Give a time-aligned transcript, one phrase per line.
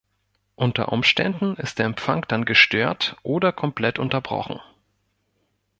[0.55, 4.59] Unter Umständen ist der Empfang dann gestört oder komplett unterbrochen.